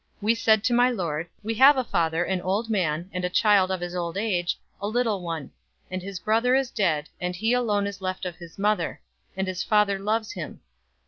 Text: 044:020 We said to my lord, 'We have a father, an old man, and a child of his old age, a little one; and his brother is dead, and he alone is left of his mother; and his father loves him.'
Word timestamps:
044:020 0.17 0.21
We 0.23 0.33
said 0.33 0.63
to 0.63 0.73
my 0.73 0.89
lord, 0.89 1.27
'We 1.43 1.53
have 1.53 1.77
a 1.77 1.83
father, 1.83 2.23
an 2.23 2.41
old 2.41 2.71
man, 2.71 3.07
and 3.13 3.23
a 3.23 3.29
child 3.29 3.69
of 3.69 3.81
his 3.81 3.93
old 3.95 4.17
age, 4.17 4.57
a 4.81 4.87
little 4.87 5.21
one; 5.21 5.51
and 5.91 6.01
his 6.01 6.19
brother 6.19 6.55
is 6.55 6.71
dead, 6.71 7.07
and 7.19 7.35
he 7.35 7.53
alone 7.53 7.85
is 7.85 8.01
left 8.01 8.25
of 8.25 8.37
his 8.37 8.57
mother; 8.57 8.99
and 9.37 9.45
his 9.45 9.61
father 9.61 9.99
loves 9.99 10.31
him.' 10.31 10.61